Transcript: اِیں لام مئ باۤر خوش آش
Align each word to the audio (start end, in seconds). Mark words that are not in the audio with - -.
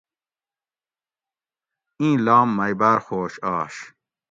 اِیں 1.99 2.15
لام 2.25 2.49
مئ 2.57 2.73
باۤر 2.79 2.99
خوش 3.05 3.33
آش 3.55 3.75